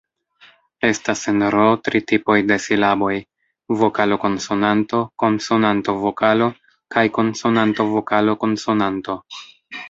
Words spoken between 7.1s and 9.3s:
konsonanto-vokalo-konsonanto.